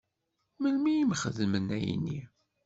[0.61, 2.19] Melmi i m-xedmen ayenni?